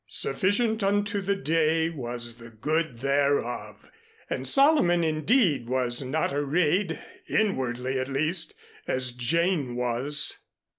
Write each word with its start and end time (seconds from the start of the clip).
Sufficient 0.07 0.81
unto 0.81 1.21
the 1.21 1.35
day 1.35 1.87
was 1.91 2.37
the 2.39 2.49
good 2.49 3.01
thereof, 3.01 3.87
and 4.31 4.47
Solomon 4.47 5.03
indeed 5.03 5.69
was 5.69 6.01
not 6.01 6.33
arrayed 6.33 6.97
inwardly 7.29 7.99
at 7.99 8.07
least 8.07 8.55
as 8.87 9.11
Jane 9.11 9.75
was. 9.75 10.39